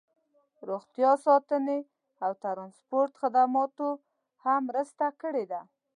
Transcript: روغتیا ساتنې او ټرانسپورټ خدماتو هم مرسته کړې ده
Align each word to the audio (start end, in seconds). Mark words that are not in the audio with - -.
روغتیا 0.69 1.11
ساتنې 1.25 1.79
او 2.23 2.31
ټرانسپورټ 2.43 3.11
خدماتو 3.21 3.89
هم 4.43 4.61
مرسته 4.69 5.05
کړې 5.21 5.45
ده 5.51 5.61